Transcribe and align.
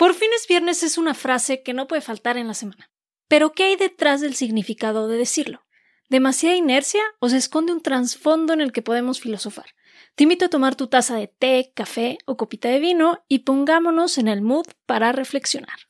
Por 0.00 0.14
fin 0.14 0.30
es 0.34 0.48
viernes 0.48 0.82
es 0.82 0.96
una 0.96 1.12
frase 1.12 1.62
que 1.62 1.74
no 1.74 1.86
puede 1.86 2.00
faltar 2.00 2.38
en 2.38 2.48
la 2.48 2.54
semana. 2.54 2.90
Pero 3.28 3.52
¿qué 3.52 3.64
hay 3.64 3.76
detrás 3.76 4.22
del 4.22 4.34
significado 4.34 5.08
de 5.08 5.18
decirlo? 5.18 5.66
¿Demasiada 6.08 6.56
inercia 6.56 7.02
o 7.18 7.28
se 7.28 7.36
esconde 7.36 7.74
un 7.74 7.82
trasfondo 7.82 8.54
en 8.54 8.62
el 8.62 8.72
que 8.72 8.80
podemos 8.80 9.20
filosofar? 9.20 9.74
Te 10.14 10.22
invito 10.22 10.46
a 10.46 10.48
tomar 10.48 10.74
tu 10.74 10.86
taza 10.86 11.16
de 11.16 11.26
té, 11.26 11.72
café 11.74 12.16
o 12.24 12.38
copita 12.38 12.70
de 12.70 12.80
vino 12.80 13.22
y 13.28 13.40
pongámonos 13.40 14.16
en 14.16 14.28
el 14.28 14.40
mood 14.40 14.68
para 14.86 15.12
reflexionar. 15.12 15.89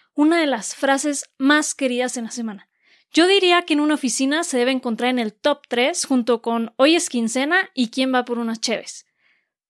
una 0.13 0.39
de 0.39 0.47
las 0.47 0.75
frases 0.75 1.29
más 1.37 1.75
queridas 1.75 2.17
en 2.17 2.25
la 2.25 2.31
semana. 2.31 2.69
Yo 3.13 3.27
diría 3.27 3.63
que 3.63 3.73
en 3.73 3.81
una 3.81 3.95
oficina 3.95 4.43
se 4.43 4.57
debe 4.57 4.71
encontrar 4.71 5.09
en 5.09 5.19
el 5.19 5.33
top 5.33 5.67
3 5.67 6.05
junto 6.05 6.41
con 6.41 6.73
hoy 6.77 6.95
es 6.95 7.09
quincena 7.09 7.69
y 7.73 7.89
quién 7.89 8.13
va 8.13 8.23
por 8.23 8.39
unas 8.39 8.61
cheves. 8.61 9.05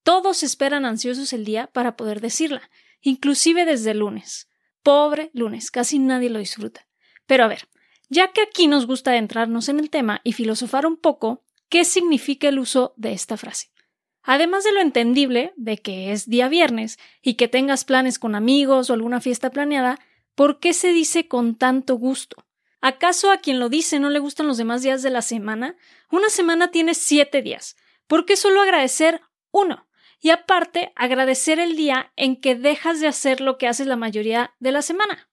Todos 0.03 0.43
esperan 0.43 0.85
ansiosos 0.85 1.33
el 1.33 1.45
día 1.45 1.67
para 1.67 1.95
poder 1.95 2.21
decirla, 2.21 2.69
inclusive 3.01 3.65
desde 3.65 3.91
el 3.91 3.99
lunes. 3.99 4.49
Pobre 4.83 5.31
lunes, 5.33 5.71
casi 5.71 5.99
nadie 5.99 6.29
lo 6.29 6.39
disfruta. 6.39 6.87
Pero 7.25 7.43
a 7.43 7.47
ver, 7.47 7.67
ya 8.09 8.31
que 8.31 8.41
aquí 8.41 8.67
nos 8.67 8.87
gusta 8.87 9.11
adentrarnos 9.11 9.69
en 9.69 9.79
el 9.79 9.89
tema 9.89 10.21
y 10.23 10.33
filosofar 10.33 10.85
un 10.85 10.97
poco, 10.97 11.43
¿qué 11.69 11.85
significa 11.85 12.49
el 12.49 12.59
uso 12.59 12.93
de 12.97 13.13
esta 13.13 13.37
frase? 13.37 13.71
Además 14.23 14.63
de 14.63 14.71
lo 14.71 14.81
entendible 14.81 15.53
de 15.55 15.77
que 15.77 16.11
es 16.11 16.29
día 16.29 16.47
viernes 16.47 16.99
y 17.21 17.35
que 17.35 17.47
tengas 17.47 17.85
planes 17.85 18.19
con 18.19 18.35
amigos 18.35 18.89
o 18.89 18.93
alguna 18.93 19.21
fiesta 19.21 19.49
planeada, 19.49 19.99
¿Por 20.35 20.59
qué 20.59 20.73
se 20.73 20.93
dice 20.93 21.27
con 21.27 21.55
tanto 21.55 21.95
gusto? 21.95 22.45
¿Acaso 22.81 23.31
a 23.31 23.37
quien 23.37 23.59
lo 23.59 23.69
dice 23.69 23.99
no 23.99 24.09
le 24.09 24.19
gustan 24.19 24.47
los 24.47 24.57
demás 24.57 24.81
días 24.81 25.03
de 25.03 25.11
la 25.11 25.21
semana? 25.21 25.77
Una 26.09 26.29
semana 26.29 26.71
tiene 26.71 26.95
siete 26.95 27.41
días. 27.41 27.77
¿Por 28.07 28.25
qué 28.25 28.35
solo 28.35 28.61
agradecer 28.61 29.21
uno? 29.51 29.87
Y 30.19 30.29
aparte, 30.29 30.91
agradecer 30.95 31.59
el 31.59 31.75
día 31.75 32.11
en 32.15 32.39
que 32.39 32.55
dejas 32.55 32.99
de 32.99 33.07
hacer 33.07 33.41
lo 33.41 33.57
que 33.57 33.67
haces 33.67 33.87
la 33.87 33.95
mayoría 33.95 34.53
de 34.59 34.71
la 34.71 34.81
semana. 34.81 35.29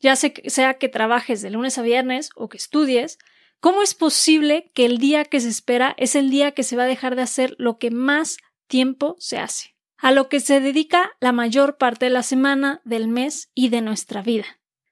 Ya 0.00 0.16
sea 0.16 0.74
que 0.74 0.88
trabajes 0.88 1.42
de 1.42 1.50
lunes 1.50 1.78
a 1.78 1.82
viernes 1.82 2.30
o 2.34 2.48
que 2.48 2.58
estudies, 2.58 3.18
¿cómo 3.60 3.82
es 3.82 3.94
posible 3.94 4.70
que 4.74 4.84
el 4.84 4.98
día 4.98 5.24
que 5.24 5.40
se 5.40 5.48
espera 5.48 5.94
es 5.98 6.14
el 6.14 6.30
día 6.30 6.52
que 6.52 6.62
se 6.62 6.76
va 6.76 6.82
a 6.84 6.88
dejar 6.88 7.16
de 7.16 7.22
hacer 7.22 7.54
lo 7.58 7.78
que 7.78 7.90
más 7.90 8.38
tiempo 8.66 9.16
se 9.18 9.38
hace? 9.38 9.75
A 9.98 10.12
lo 10.12 10.28
que 10.28 10.40
se 10.40 10.60
dedica 10.60 11.12
la 11.20 11.32
mayor 11.32 11.78
parte 11.78 12.06
de 12.06 12.10
la 12.10 12.22
semana, 12.22 12.80
del 12.84 13.08
mes 13.08 13.50
y 13.54 13.68
de 13.68 13.80
nuestra 13.80 14.22
vida. 14.22 14.46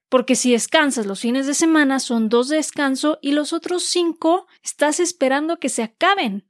Porque 0.09 0.37
si 0.37 0.53
descansas 0.53 1.07
los 1.07 1.21
fines 1.21 1.47
de 1.47 1.55
semana 1.55 1.99
son 1.99 2.29
dos 2.29 2.49
de 2.49 2.57
descanso 2.57 3.19
y 3.21 3.33
los 3.33 3.53
otros 3.53 3.85
cinco 3.85 4.47
estás 4.63 5.01
esperando 5.01 5.59
que 5.59 5.69
se 5.69 5.83
acaben. 5.83 6.49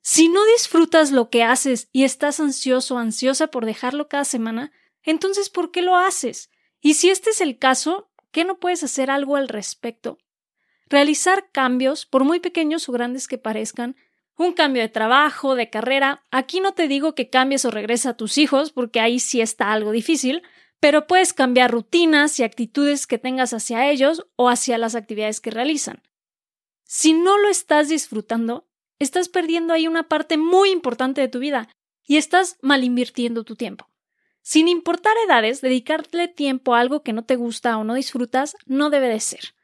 Si 0.00 0.28
no 0.28 0.44
disfrutas 0.56 1.10
lo 1.10 1.28
que 1.28 1.42
haces 1.42 1.88
y 1.92 2.04
estás 2.04 2.40
ansioso 2.40 2.94
o 2.94 2.98
ansiosa 2.98 3.48
por 3.48 3.66
dejarlo 3.66 4.08
cada 4.08 4.24
semana, 4.24 4.72
entonces 5.02 5.50
¿por 5.50 5.70
qué 5.70 5.82
lo 5.82 5.96
haces? 5.96 6.50
Y 6.80 6.94
si 6.94 7.10
este 7.10 7.30
es 7.30 7.40
el 7.40 7.58
caso, 7.58 8.10
¿qué 8.30 8.44
no 8.44 8.58
puedes 8.58 8.82
hacer 8.82 9.10
algo 9.10 9.36
al 9.36 9.48
respecto? 9.48 10.18
Realizar 10.86 11.50
cambios, 11.52 12.06
por 12.06 12.24
muy 12.24 12.40
pequeños 12.40 12.88
o 12.88 12.92
grandes 12.92 13.28
que 13.28 13.36
parezcan, 13.36 13.96
un 14.38 14.52
cambio 14.52 14.82
de 14.82 14.88
trabajo, 14.88 15.54
de 15.54 15.68
carrera. 15.68 16.24
Aquí 16.30 16.60
no 16.60 16.72
te 16.72 16.88
digo 16.88 17.14
que 17.14 17.28
cambies 17.28 17.64
o 17.64 17.70
regreses 17.70 18.06
a 18.06 18.16
tus 18.16 18.38
hijos, 18.38 18.72
porque 18.72 19.00
ahí 19.00 19.18
sí 19.18 19.40
está 19.40 19.72
algo 19.72 19.90
difícil, 19.90 20.42
pero 20.80 21.06
puedes 21.06 21.32
cambiar 21.32 21.72
rutinas 21.72 22.38
y 22.38 22.44
actitudes 22.44 23.06
que 23.06 23.18
tengas 23.18 23.52
hacia 23.52 23.90
ellos 23.90 24.26
o 24.36 24.48
hacia 24.48 24.78
las 24.78 24.94
actividades 24.94 25.40
que 25.40 25.50
realizan. 25.50 26.02
Si 26.84 27.12
no 27.12 27.36
lo 27.36 27.48
estás 27.48 27.88
disfrutando, 27.88 28.68
estás 28.98 29.28
perdiendo 29.28 29.74
ahí 29.74 29.88
una 29.88 30.08
parte 30.08 30.38
muy 30.38 30.70
importante 30.70 31.20
de 31.20 31.28
tu 31.28 31.40
vida 31.40 31.68
y 32.06 32.16
estás 32.16 32.56
mal 32.62 32.84
invirtiendo 32.84 33.44
tu 33.44 33.56
tiempo. 33.56 33.90
Sin 34.40 34.68
importar 34.68 35.14
edades, 35.26 35.60
dedicarle 35.60 36.28
tiempo 36.28 36.74
a 36.74 36.80
algo 36.80 37.02
que 37.02 37.12
no 37.12 37.24
te 37.24 37.36
gusta 37.36 37.76
o 37.76 37.84
no 37.84 37.94
disfrutas 37.94 38.56
no 38.64 38.88
debe 38.88 39.08
de 39.08 39.20
ser. 39.20 39.54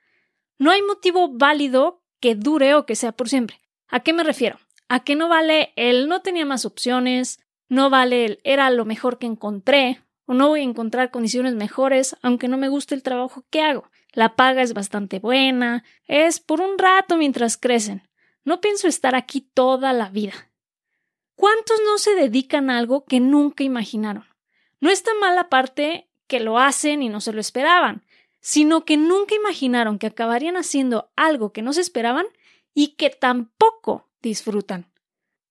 No 0.58 0.72
hay 0.72 0.82
motivo 0.82 1.30
válido 1.32 2.02
que 2.20 2.34
dure 2.34 2.74
o 2.74 2.84
que 2.84 2.96
sea 2.96 3.12
por 3.12 3.28
siempre. 3.28 3.60
¿A 3.88 4.00
qué 4.00 4.12
me 4.12 4.24
refiero? 4.24 4.58
A 4.94 5.00
que 5.02 5.16
no 5.16 5.28
vale 5.28 5.72
el 5.74 6.06
no 6.06 6.22
tenía 6.22 6.46
más 6.46 6.64
opciones, 6.64 7.40
no 7.68 7.90
vale 7.90 8.26
el 8.26 8.40
era 8.44 8.70
lo 8.70 8.84
mejor 8.84 9.18
que 9.18 9.26
encontré, 9.26 10.00
o 10.24 10.34
no 10.34 10.46
voy 10.46 10.60
a 10.60 10.62
encontrar 10.62 11.10
condiciones 11.10 11.56
mejores 11.56 12.16
aunque 12.22 12.46
no 12.46 12.58
me 12.58 12.68
guste 12.68 12.94
el 12.94 13.02
trabajo 13.02 13.44
que 13.50 13.60
hago. 13.60 13.90
La 14.12 14.36
paga 14.36 14.62
es 14.62 14.72
bastante 14.72 15.18
buena, 15.18 15.82
es 16.06 16.38
por 16.38 16.60
un 16.60 16.78
rato 16.78 17.16
mientras 17.16 17.56
crecen. 17.56 18.08
No 18.44 18.60
pienso 18.60 18.86
estar 18.86 19.16
aquí 19.16 19.40
toda 19.40 19.92
la 19.92 20.10
vida. 20.10 20.52
¿Cuántos 21.34 21.80
no 21.84 21.98
se 21.98 22.14
dedican 22.14 22.70
a 22.70 22.78
algo 22.78 23.04
que 23.04 23.18
nunca 23.18 23.64
imaginaron? 23.64 24.26
No 24.78 24.90
está 24.90 25.10
mal 25.20 25.34
la 25.34 25.48
parte 25.48 26.08
que 26.28 26.38
lo 26.38 26.60
hacen 26.60 27.02
y 27.02 27.08
no 27.08 27.20
se 27.20 27.32
lo 27.32 27.40
esperaban, 27.40 28.04
sino 28.38 28.84
que 28.84 28.96
nunca 28.96 29.34
imaginaron 29.34 29.98
que 29.98 30.06
acabarían 30.06 30.56
haciendo 30.56 31.10
algo 31.16 31.52
que 31.52 31.62
no 31.62 31.72
se 31.72 31.80
esperaban 31.80 32.26
y 32.74 32.94
que 32.94 33.10
tampoco 33.10 34.08
disfrutan. 34.28 34.90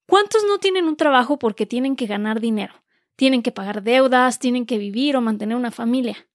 ¿Cuántos 0.07 0.43
no 0.43 0.59
tienen 0.59 0.85
un 0.85 0.97
trabajo 0.97 1.39
porque 1.39 1.65
tienen 1.65 1.95
que 1.95 2.05
ganar 2.05 2.39
dinero? 2.39 2.73
Tienen 3.15 3.41
que 3.41 3.51
pagar 3.51 3.83
deudas, 3.83 4.39
tienen 4.39 4.65
que 4.65 4.77
vivir 4.77 5.15
o 5.15 5.21
mantener 5.21 5.55
una 5.55 5.71
familia. 5.71 6.27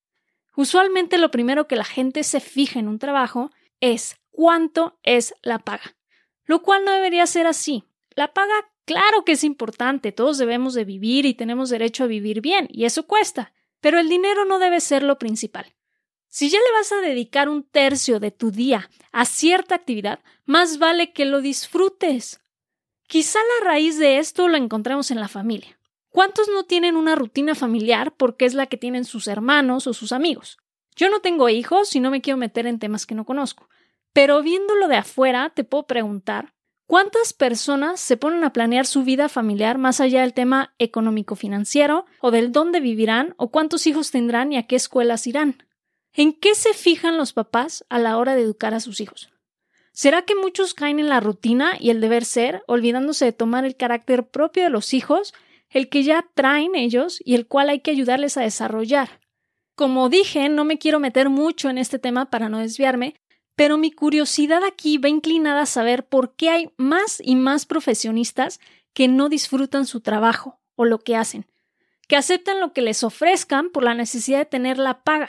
Usualmente 0.56 1.18
lo 1.18 1.30
primero 1.30 1.68
que 1.68 1.76
la 1.76 1.84
gente 1.84 2.24
se 2.24 2.40
fija 2.40 2.80
en 2.80 2.88
un 2.88 2.98
trabajo 2.98 3.50
es 3.80 4.16
cuánto 4.30 4.98
es 5.02 5.34
la 5.42 5.58
paga, 5.58 5.96
lo 6.44 6.62
cual 6.62 6.84
no 6.84 6.92
debería 6.92 7.26
ser 7.26 7.46
así. 7.46 7.84
La 8.16 8.32
paga, 8.32 8.54
claro 8.84 9.24
que 9.24 9.32
es 9.32 9.44
importante, 9.44 10.12
todos 10.12 10.38
debemos 10.38 10.74
de 10.74 10.84
vivir 10.84 11.26
y 11.26 11.34
tenemos 11.34 11.70
derecho 11.70 12.04
a 12.04 12.08
vivir 12.08 12.40
bien, 12.40 12.68
y 12.70 12.84
eso 12.84 13.06
cuesta, 13.06 13.52
pero 13.80 13.98
el 13.98 14.08
dinero 14.08 14.44
no 14.44 14.58
debe 14.58 14.80
ser 14.80 15.02
lo 15.02 15.18
principal. 15.18 15.74
Si 16.28 16.50
ya 16.50 16.58
le 16.58 16.72
vas 16.72 16.92
a 16.92 17.00
dedicar 17.00 17.48
un 17.48 17.62
tercio 17.62 18.20
de 18.20 18.30
tu 18.30 18.50
día 18.50 18.90
a 19.12 19.24
cierta 19.24 19.74
actividad, 19.74 20.20
más 20.44 20.78
vale 20.78 21.12
que 21.12 21.24
lo 21.24 21.40
disfrutes. 21.40 22.40
Quizá 23.06 23.38
la 23.38 23.70
raíz 23.70 23.98
de 23.98 24.18
esto 24.18 24.48
lo 24.48 24.56
encontramos 24.56 25.10
en 25.10 25.20
la 25.20 25.28
familia. 25.28 25.78
¿Cuántos 26.10 26.48
no 26.48 26.64
tienen 26.64 26.96
una 26.96 27.14
rutina 27.14 27.54
familiar 27.54 28.14
porque 28.16 28.44
es 28.44 28.54
la 28.54 28.66
que 28.66 28.76
tienen 28.76 29.04
sus 29.04 29.26
hermanos 29.28 29.86
o 29.86 29.94
sus 29.94 30.12
amigos? 30.12 30.58
Yo 30.96 31.10
no 31.10 31.20
tengo 31.20 31.48
hijos 31.48 31.94
y 31.96 32.00
no 32.00 32.10
me 32.10 32.20
quiero 32.20 32.36
meter 32.36 32.66
en 32.66 32.78
temas 32.78 33.06
que 33.06 33.14
no 33.14 33.24
conozco, 33.24 33.68
pero 34.12 34.42
viéndolo 34.42 34.88
de 34.88 34.96
afuera 34.96 35.50
te 35.54 35.64
puedo 35.64 35.86
preguntar 35.86 36.54
¿Cuántas 36.88 37.34
personas 37.34 38.00
se 38.00 38.16
ponen 38.16 38.44
a 38.44 38.54
planear 38.54 38.86
su 38.86 39.04
vida 39.04 39.28
familiar 39.28 39.76
más 39.76 40.00
allá 40.00 40.22
del 40.22 40.32
tema 40.32 40.72
económico-financiero 40.78 42.06
o 42.22 42.30
del 42.30 42.50
dónde 42.50 42.80
vivirán 42.80 43.34
o 43.36 43.50
cuántos 43.50 43.86
hijos 43.86 44.10
tendrán 44.10 44.54
y 44.54 44.56
a 44.56 44.66
qué 44.66 44.76
escuelas 44.76 45.26
irán? 45.26 45.67
¿En 46.18 46.32
qué 46.32 46.56
se 46.56 46.74
fijan 46.74 47.16
los 47.16 47.32
papás 47.32 47.86
a 47.90 48.00
la 48.00 48.16
hora 48.16 48.34
de 48.34 48.42
educar 48.42 48.74
a 48.74 48.80
sus 48.80 49.00
hijos? 49.00 49.30
¿Será 49.92 50.22
que 50.22 50.34
muchos 50.34 50.74
caen 50.74 50.98
en 50.98 51.08
la 51.08 51.20
rutina 51.20 51.76
y 51.78 51.90
el 51.90 52.00
deber 52.00 52.24
ser, 52.24 52.64
olvidándose 52.66 53.26
de 53.26 53.32
tomar 53.32 53.64
el 53.64 53.76
carácter 53.76 54.26
propio 54.26 54.64
de 54.64 54.70
los 54.70 54.94
hijos, 54.94 55.32
el 55.70 55.88
que 55.88 56.02
ya 56.02 56.28
traen 56.34 56.74
ellos 56.74 57.22
y 57.24 57.36
el 57.36 57.46
cual 57.46 57.68
hay 57.68 57.82
que 57.82 57.92
ayudarles 57.92 58.36
a 58.36 58.40
desarrollar? 58.40 59.20
Como 59.76 60.08
dije, 60.08 60.48
no 60.48 60.64
me 60.64 60.78
quiero 60.78 60.98
meter 60.98 61.30
mucho 61.30 61.70
en 61.70 61.78
este 61.78 62.00
tema 62.00 62.30
para 62.30 62.48
no 62.48 62.58
desviarme, 62.58 63.14
pero 63.54 63.78
mi 63.78 63.92
curiosidad 63.92 64.64
aquí 64.64 64.98
va 64.98 65.08
inclinada 65.08 65.62
a 65.62 65.66
saber 65.66 66.04
por 66.04 66.34
qué 66.34 66.50
hay 66.50 66.72
más 66.76 67.22
y 67.22 67.36
más 67.36 67.64
profesionistas 67.64 68.58
que 68.92 69.06
no 69.06 69.28
disfrutan 69.28 69.86
su 69.86 70.00
trabajo 70.00 70.58
o 70.74 70.84
lo 70.84 70.98
que 70.98 71.14
hacen, 71.14 71.46
que 72.08 72.16
aceptan 72.16 72.58
lo 72.58 72.72
que 72.72 72.82
les 72.82 73.04
ofrezcan 73.04 73.70
por 73.70 73.84
la 73.84 73.94
necesidad 73.94 74.38
de 74.38 74.46
tener 74.46 74.78
la 74.78 75.04
paga. 75.04 75.28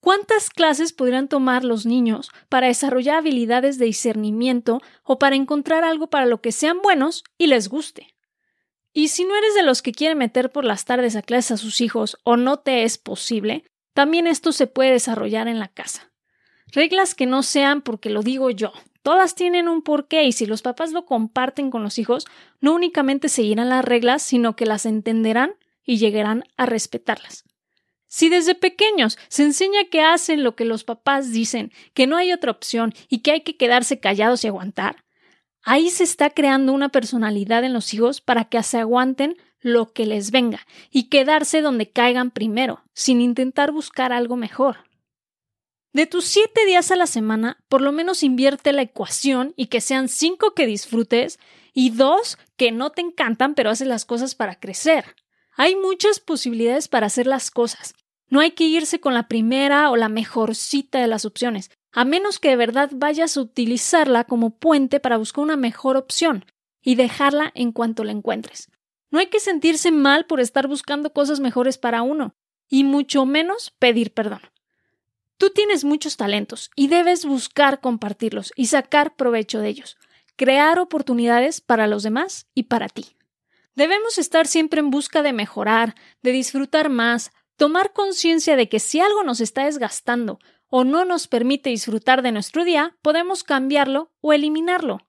¿Cuántas 0.00 0.48
clases 0.48 0.94
podrían 0.94 1.28
tomar 1.28 1.62
los 1.62 1.84
niños 1.84 2.30
para 2.48 2.68
desarrollar 2.68 3.18
habilidades 3.18 3.78
de 3.78 3.84
discernimiento 3.84 4.80
o 5.04 5.18
para 5.18 5.36
encontrar 5.36 5.84
algo 5.84 6.08
para 6.08 6.24
lo 6.24 6.40
que 6.40 6.52
sean 6.52 6.80
buenos 6.80 7.22
y 7.36 7.48
les 7.48 7.68
guste? 7.68 8.14
Y 8.92 9.08
si 9.08 9.24
no 9.24 9.36
eres 9.36 9.54
de 9.54 9.62
los 9.62 9.82
que 9.82 9.92
quieren 9.92 10.18
meter 10.18 10.50
por 10.50 10.64
las 10.64 10.86
tardes 10.86 11.16
a 11.16 11.22
clases 11.22 11.52
a 11.52 11.56
sus 11.58 11.80
hijos 11.80 12.16
o 12.24 12.36
no 12.36 12.58
te 12.58 12.84
es 12.84 12.96
posible, 12.96 13.64
también 13.92 14.26
esto 14.26 14.52
se 14.52 14.66
puede 14.66 14.92
desarrollar 14.92 15.48
en 15.48 15.58
la 15.58 15.68
casa. 15.68 16.10
Reglas 16.72 17.14
que 17.14 17.26
no 17.26 17.42
sean 17.42 17.82
porque 17.82 18.10
lo 18.10 18.22
digo 18.22 18.50
yo. 18.50 18.72
Todas 19.02 19.34
tienen 19.34 19.68
un 19.68 19.82
porqué 19.82 20.24
y 20.24 20.32
si 20.32 20.46
los 20.46 20.62
papás 20.62 20.92
lo 20.92 21.04
comparten 21.04 21.70
con 21.70 21.82
los 21.82 21.98
hijos, 21.98 22.26
no 22.60 22.74
únicamente 22.74 23.28
seguirán 23.28 23.68
las 23.68 23.84
reglas, 23.84 24.22
sino 24.22 24.56
que 24.56 24.66
las 24.66 24.86
entenderán 24.86 25.54
y 25.84 25.98
llegarán 25.98 26.44
a 26.56 26.66
respetarlas. 26.66 27.44
Si 28.12 28.28
desde 28.28 28.56
pequeños 28.56 29.18
se 29.28 29.44
enseña 29.44 29.84
que 29.84 30.02
hacen 30.02 30.42
lo 30.42 30.56
que 30.56 30.64
los 30.64 30.82
papás 30.82 31.30
dicen, 31.30 31.70
que 31.94 32.08
no 32.08 32.16
hay 32.16 32.32
otra 32.32 32.50
opción 32.50 32.92
y 33.08 33.18
que 33.18 33.30
hay 33.30 33.42
que 33.42 33.56
quedarse 33.56 34.00
callados 34.00 34.42
y 34.42 34.48
aguantar, 34.48 35.04
ahí 35.62 35.90
se 35.90 36.02
está 36.02 36.30
creando 36.30 36.72
una 36.72 36.88
personalidad 36.88 37.62
en 37.62 37.72
los 37.72 37.94
hijos 37.94 38.20
para 38.20 38.46
que 38.46 38.60
se 38.64 38.78
aguanten 38.78 39.36
lo 39.60 39.92
que 39.92 40.06
les 40.06 40.32
venga 40.32 40.66
y 40.90 41.04
quedarse 41.04 41.60
donde 41.60 41.88
caigan 41.88 42.32
primero, 42.32 42.82
sin 42.94 43.20
intentar 43.20 43.70
buscar 43.70 44.12
algo 44.12 44.34
mejor. 44.34 44.78
De 45.92 46.06
tus 46.06 46.24
siete 46.24 46.66
días 46.66 46.90
a 46.90 46.96
la 46.96 47.06
semana, 47.06 47.62
por 47.68 47.80
lo 47.80 47.92
menos 47.92 48.24
invierte 48.24 48.72
la 48.72 48.82
ecuación 48.82 49.54
y 49.56 49.66
que 49.66 49.80
sean 49.80 50.08
cinco 50.08 50.52
que 50.54 50.66
disfrutes 50.66 51.38
y 51.74 51.90
dos 51.90 52.38
que 52.56 52.72
no 52.72 52.90
te 52.90 53.02
encantan 53.02 53.54
pero 53.54 53.70
haces 53.70 53.86
las 53.86 54.04
cosas 54.04 54.34
para 54.34 54.58
crecer. 54.58 55.14
Hay 55.56 55.76
muchas 55.76 56.18
posibilidades 56.18 56.88
para 56.88 57.06
hacer 57.06 57.28
las 57.28 57.52
cosas. 57.52 57.94
No 58.30 58.40
hay 58.40 58.52
que 58.52 58.64
irse 58.64 59.00
con 59.00 59.12
la 59.12 59.28
primera 59.28 59.90
o 59.90 59.96
la 59.96 60.08
mejorcita 60.08 61.00
de 61.00 61.08
las 61.08 61.24
opciones, 61.24 61.70
a 61.92 62.04
menos 62.04 62.38
que 62.38 62.50
de 62.50 62.56
verdad 62.56 62.90
vayas 62.94 63.36
a 63.36 63.40
utilizarla 63.40 64.24
como 64.24 64.50
puente 64.50 65.00
para 65.00 65.18
buscar 65.18 65.42
una 65.42 65.56
mejor 65.56 65.96
opción 65.96 66.44
y 66.80 66.94
dejarla 66.94 67.50
en 67.54 67.72
cuanto 67.72 68.04
la 68.04 68.12
encuentres. 68.12 68.70
No 69.10 69.18
hay 69.18 69.26
que 69.26 69.40
sentirse 69.40 69.90
mal 69.90 70.26
por 70.26 70.40
estar 70.40 70.68
buscando 70.68 71.12
cosas 71.12 71.40
mejores 71.40 71.76
para 71.76 72.02
uno, 72.02 72.36
y 72.68 72.84
mucho 72.84 73.26
menos 73.26 73.72
pedir 73.78 74.14
perdón. 74.14 74.40
Tú 75.36 75.50
tienes 75.50 75.84
muchos 75.84 76.16
talentos 76.16 76.70
y 76.76 76.86
debes 76.86 77.24
buscar 77.24 77.80
compartirlos 77.80 78.52
y 78.54 78.66
sacar 78.66 79.16
provecho 79.16 79.58
de 79.58 79.68
ellos, 79.68 79.96
crear 80.36 80.78
oportunidades 80.78 81.60
para 81.60 81.88
los 81.88 82.04
demás 82.04 82.46
y 82.54 82.64
para 82.64 82.88
ti. 82.88 83.16
Debemos 83.74 84.18
estar 84.18 84.46
siempre 84.46 84.80
en 84.80 84.90
busca 84.90 85.22
de 85.22 85.32
mejorar, 85.32 85.94
de 86.22 86.32
disfrutar 86.32 86.90
más, 86.90 87.32
tomar 87.60 87.92
conciencia 87.92 88.56
de 88.56 88.70
que 88.70 88.80
si 88.80 89.00
algo 89.00 89.22
nos 89.22 89.42
está 89.42 89.66
desgastando 89.66 90.38
o 90.70 90.82
no 90.82 91.04
nos 91.04 91.28
permite 91.28 91.68
disfrutar 91.68 92.22
de 92.22 92.32
nuestro 92.32 92.64
día, 92.64 92.96
podemos 93.02 93.44
cambiarlo 93.44 94.14
o 94.22 94.32
eliminarlo. 94.32 95.06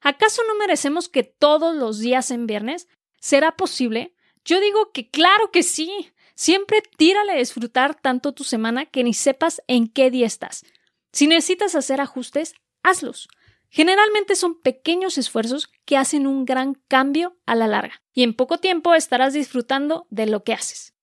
¿Acaso 0.00 0.42
no 0.46 0.54
merecemos 0.54 1.08
que 1.08 1.24
todos 1.24 1.74
los 1.74 1.98
días 1.98 2.30
en 2.30 2.46
viernes? 2.46 2.86
¿Será 3.18 3.56
posible? 3.56 4.14
Yo 4.44 4.60
digo 4.60 4.92
que 4.92 5.10
claro 5.10 5.50
que 5.50 5.64
sí. 5.64 6.12
Siempre 6.36 6.80
tírale 6.96 7.32
a 7.32 7.38
disfrutar 7.38 8.00
tanto 8.00 8.34
tu 8.34 8.44
semana 8.44 8.86
que 8.86 9.02
ni 9.02 9.12
sepas 9.12 9.60
en 9.66 9.88
qué 9.88 10.12
día 10.12 10.28
estás. 10.28 10.64
Si 11.10 11.26
necesitas 11.26 11.74
hacer 11.74 12.00
ajustes, 12.00 12.54
hazlos. 12.84 13.28
Generalmente 13.68 14.36
son 14.36 14.60
pequeños 14.60 15.18
esfuerzos 15.18 15.68
que 15.84 15.96
hacen 15.96 16.28
un 16.28 16.44
gran 16.44 16.74
cambio 16.86 17.36
a 17.46 17.56
la 17.56 17.66
larga 17.66 18.00
y 18.14 18.22
en 18.22 18.34
poco 18.34 18.58
tiempo 18.58 18.94
estarás 18.94 19.32
disfrutando 19.32 20.06
de 20.08 20.26
lo 20.26 20.44
que 20.44 20.52
haces. 20.52 20.94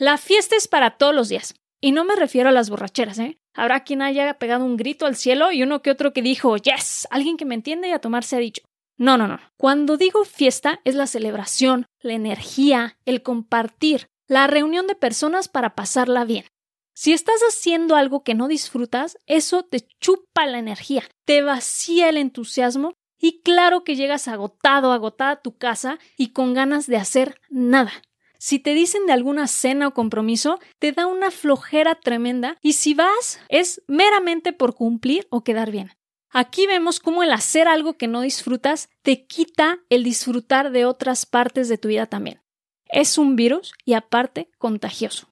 La 0.00 0.16
fiesta 0.16 0.56
es 0.56 0.66
para 0.66 0.92
todos 0.92 1.14
los 1.14 1.28
días 1.28 1.54
y 1.78 1.92
no 1.92 2.04
me 2.06 2.16
refiero 2.16 2.48
a 2.48 2.52
las 2.52 2.70
borracheras, 2.70 3.18
¿eh? 3.18 3.38
Habrá 3.52 3.84
quien 3.84 4.00
haya 4.00 4.32
pegado 4.38 4.64
un 4.64 4.78
grito 4.78 5.04
al 5.04 5.14
cielo 5.14 5.52
y 5.52 5.62
uno 5.62 5.82
que 5.82 5.90
otro 5.90 6.14
que 6.14 6.22
dijo, 6.22 6.56
yes, 6.56 7.06
alguien 7.10 7.36
que 7.36 7.44
me 7.44 7.54
entiende 7.54 7.88
y 7.88 7.92
a 7.92 7.98
tomarse 7.98 8.36
ha 8.36 8.38
dicho. 8.38 8.62
No, 8.96 9.18
no, 9.18 9.28
no. 9.28 9.38
Cuando 9.58 9.98
digo 9.98 10.24
fiesta 10.24 10.80
es 10.84 10.94
la 10.94 11.06
celebración, 11.06 11.84
la 12.00 12.14
energía, 12.14 12.96
el 13.04 13.22
compartir, 13.22 14.06
la 14.26 14.46
reunión 14.46 14.86
de 14.86 14.94
personas 14.94 15.48
para 15.48 15.74
pasarla 15.74 16.24
bien. 16.24 16.46
Si 16.94 17.12
estás 17.12 17.42
haciendo 17.46 17.94
algo 17.94 18.24
que 18.24 18.34
no 18.34 18.48
disfrutas, 18.48 19.18
eso 19.26 19.64
te 19.64 19.86
chupa 20.00 20.46
la 20.46 20.60
energía, 20.60 21.02
te 21.26 21.42
vacía 21.42 22.08
el 22.08 22.16
entusiasmo 22.16 22.94
y 23.18 23.42
claro 23.42 23.84
que 23.84 23.96
llegas 23.96 24.28
agotado, 24.28 24.92
agotada 24.92 25.32
a 25.32 25.42
tu 25.42 25.58
casa 25.58 25.98
y 26.16 26.28
con 26.28 26.54
ganas 26.54 26.86
de 26.86 26.96
hacer 26.96 27.38
nada. 27.50 27.92
Si 28.40 28.58
te 28.58 28.72
dicen 28.72 29.04
de 29.04 29.12
alguna 29.12 29.46
cena 29.46 29.88
o 29.88 29.92
compromiso, 29.92 30.60
te 30.78 30.92
da 30.92 31.06
una 31.06 31.30
flojera 31.30 31.94
tremenda 31.94 32.56
y 32.62 32.72
si 32.72 32.94
vas 32.94 33.38
es 33.50 33.82
meramente 33.86 34.54
por 34.54 34.74
cumplir 34.74 35.28
o 35.28 35.44
quedar 35.44 35.70
bien. 35.70 35.92
Aquí 36.30 36.66
vemos 36.66 37.00
cómo 37.00 37.22
el 37.22 37.32
hacer 37.32 37.68
algo 37.68 37.98
que 37.98 38.08
no 38.08 38.22
disfrutas 38.22 38.88
te 39.02 39.26
quita 39.26 39.80
el 39.90 40.04
disfrutar 40.04 40.70
de 40.70 40.86
otras 40.86 41.26
partes 41.26 41.68
de 41.68 41.76
tu 41.76 41.88
vida 41.88 42.06
también. 42.06 42.40
Es 42.86 43.18
un 43.18 43.36
virus 43.36 43.74
y 43.84 43.92
aparte 43.92 44.50
contagioso. 44.56 45.28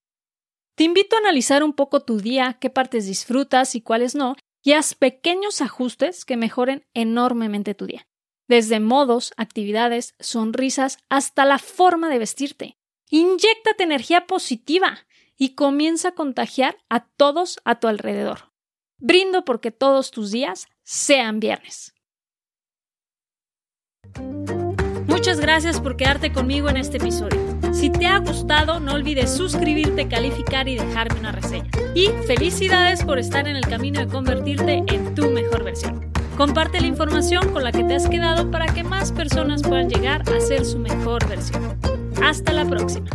Te 0.74 0.84
invito 0.84 1.16
a 1.16 1.20
analizar 1.20 1.64
un 1.64 1.72
poco 1.72 2.00
tu 2.00 2.18
día, 2.18 2.58
qué 2.60 2.68
partes 2.68 3.06
disfrutas 3.06 3.74
y 3.74 3.80
cuáles 3.80 4.14
no, 4.16 4.36
y 4.62 4.72
haz 4.72 4.94
pequeños 4.94 5.62
ajustes 5.62 6.26
que 6.26 6.36
mejoren 6.36 6.84
enormemente 6.92 7.74
tu 7.74 7.86
día. 7.86 8.06
Desde 8.48 8.80
modos, 8.80 9.32
actividades, 9.38 10.14
sonrisas, 10.20 10.98
hasta 11.08 11.46
la 11.46 11.58
forma 11.58 12.10
de 12.10 12.18
vestirte. 12.18 12.78
Inyéctate 13.10 13.84
energía 13.84 14.26
positiva 14.26 15.06
y 15.36 15.54
comienza 15.54 16.08
a 16.08 16.14
contagiar 16.14 16.76
a 16.88 17.06
todos 17.06 17.58
a 17.64 17.80
tu 17.80 17.88
alrededor. 17.88 18.52
Brindo 18.98 19.44
porque 19.44 19.70
todos 19.70 20.10
tus 20.10 20.30
días 20.30 20.66
sean 20.82 21.40
viernes. 21.40 21.94
Muchas 25.06 25.40
gracias 25.40 25.80
por 25.80 25.96
quedarte 25.96 26.32
conmigo 26.32 26.68
en 26.68 26.76
este 26.76 26.98
episodio. 26.98 27.40
Si 27.72 27.90
te 27.90 28.06
ha 28.06 28.18
gustado, 28.18 28.78
no 28.78 28.94
olvides 28.94 29.34
suscribirte, 29.34 30.08
calificar 30.08 30.68
y 30.68 30.76
dejarme 30.76 31.20
una 31.20 31.32
reseña. 31.32 31.70
Y 31.94 32.08
felicidades 32.26 33.04
por 33.04 33.18
estar 33.18 33.48
en 33.48 33.56
el 33.56 33.66
camino 33.66 34.00
de 34.00 34.08
convertirte 34.08 34.84
en 34.86 35.14
tu 35.14 35.30
mejor 35.30 35.64
versión. 35.64 36.12
Comparte 36.36 36.80
la 36.80 36.86
información 36.86 37.52
con 37.52 37.64
la 37.64 37.72
que 37.72 37.84
te 37.84 37.94
has 37.94 38.08
quedado 38.08 38.50
para 38.50 38.66
que 38.66 38.84
más 38.84 39.12
personas 39.12 39.62
puedan 39.62 39.88
llegar 39.88 40.22
a 40.30 40.40
ser 40.40 40.64
su 40.64 40.78
mejor 40.78 41.26
versión. 41.28 41.87
Hasta 42.22 42.52
la 42.52 42.64
próxima. 42.64 43.08